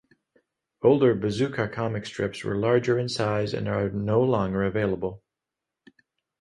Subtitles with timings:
[0.81, 5.21] Older Bazooka comic strips were larger in size and are no longer available.